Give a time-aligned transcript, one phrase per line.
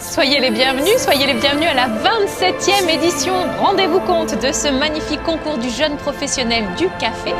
[0.00, 3.32] Soyez les bienvenus, soyez les bienvenus à la 27e édition.
[3.60, 7.34] Rendez-vous compte de ce magnifique concours du jeune professionnel du café.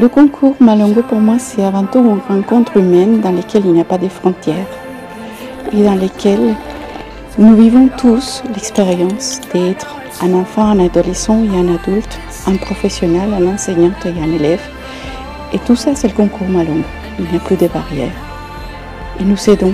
[0.00, 3.80] Le concours Malongo pour moi c'est avant tout une rencontre humaine dans laquelle il n'y
[3.80, 4.66] a pas de frontières
[5.72, 6.54] et dans lesquelles
[7.38, 13.54] nous vivons tous l'expérience d'être un enfant, un adolescent et un adulte, un professionnel, un
[13.54, 14.62] enseignant et un élève.
[15.52, 16.84] Et tout ça c'est le concours Malongo.
[17.18, 18.25] Il n'y a plus de barrières
[19.20, 19.72] et nous aidons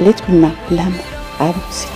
[0.00, 0.94] l'être humain, l'âme,
[1.38, 1.88] à avancer.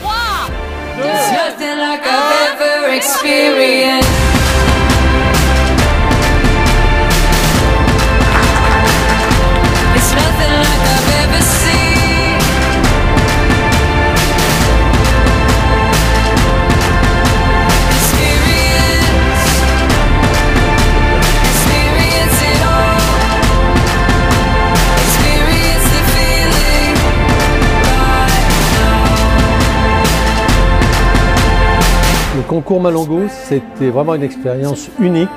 [32.46, 35.28] Concours Malongo, c'était vraiment une expérience unique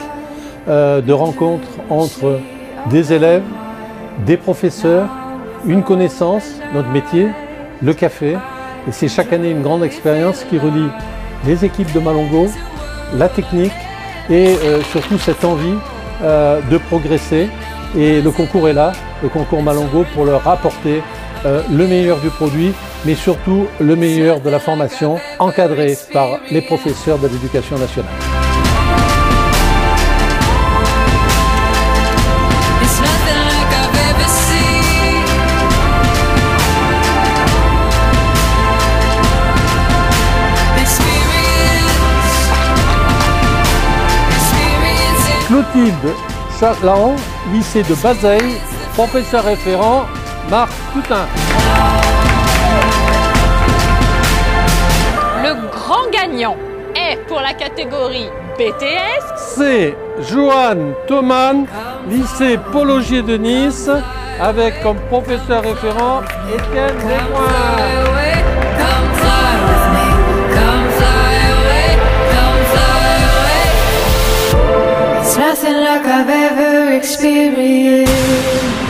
[0.68, 2.40] euh, de rencontre entre
[2.90, 3.44] des élèves,
[4.26, 5.08] des professeurs,
[5.66, 7.28] une connaissance, notre métier,
[7.82, 8.38] le café.
[8.88, 10.90] Et c'est chaque année une grande expérience qui relie
[11.46, 12.48] les équipes de Malongo,
[13.16, 13.74] la technique
[14.30, 15.76] et euh, surtout cette envie
[16.22, 17.50] euh, de progresser.
[17.98, 18.92] Et le concours est là,
[19.24, 21.02] le concours Malongo, pour leur apporter
[21.46, 22.74] le meilleur du produit,
[23.06, 28.12] mais surtout le meilleur de la formation encadrée par les professeurs de l'éducation nationale.
[45.48, 46.14] Clotilde
[46.60, 47.16] Chalaon,
[47.52, 48.58] lycée de Bazeille,
[48.94, 50.06] professeur référent,
[50.50, 51.26] Marc Toutin.
[56.30, 56.56] Gagnant
[56.96, 59.24] est pour la catégorie BTS.
[59.56, 59.96] C'est
[60.30, 61.66] Joanne Thoman,
[62.10, 63.90] lycée Pologier de Nice,
[64.40, 66.22] avec comme professeur référent
[66.54, 67.46] Étienne Desmoins.
[75.22, 78.89] It's nothing like I've ever experienced.